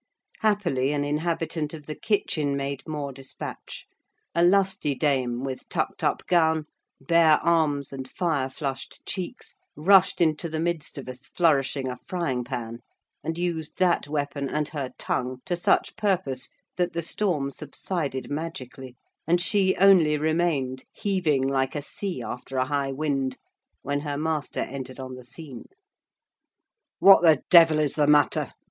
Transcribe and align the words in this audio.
Happily, 0.39 0.91
an 0.93 1.03
inhabitant 1.03 1.75
of 1.75 1.85
the 1.85 1.93
kitchen 1.93 2.57
made 2.57 2.81
more 2.87 3.11
dispatch; 3.13 3.85
a 4.33 4.43
lusty 4.43 4.95
dame, 4.95 5.43
with 5.43 5.69
tucked 5.69 6.03
up 6.03 6.25
gown, 6.25 6.65
bare 6.99 7.37
arms, 7.43 7.93
and 7.93 8.09
fire 8.09 8.49
flushed 8.49 9.05
cheeks, 9.05 9.53
rushed 9.75 10.19
into 10.19 10.49
the 10.49 10.59
midst 10.59 10.97
of 10.97 11.07
us 11.07 11.27
flourishing 11.27 11.87
a 11.87 11.95
frying 11.97 12.43
pan: 12.43 12.79
and 13.23 13.37
used 13.37 13.77
that 13.77 14.07
weapon, 14.07 14.49
and 14.49 14.69
her 14.69 14.89
tongue, 14.97 15.37
to 15.45 15.55
such 15.55 15.95
purpose, 15.95 16.49
that 16.77 16.93
the 16.93 17.03
storm 17.03 17.51
subsided 17.51 18.27
magically, 18.31 18.95
and 19.27 19.39
she 19.39 19.75
only 19.75 20.17
remained, 20.17 20.83
heaving 20.91 21.43
like 21.43 21.75
a 21.75 21.81
sea 21.83 22.23
after 22.23 22.57
a 22.57 22.65
high 22.65 22.91
wind, 22.91 23.37
when 23.83 23.99
her 23.99 24.17
master 24.17 24.61
entered 24.61 24.99
on 24.99 25.13
the 25.13 25.23
scene. 25.23 25.65
"What 26.97 27.21
the 27.21 27.43
devil 27.51 27.77
is 27.77 27.93
the 27.93 28.07
matter?" 28.07 28.53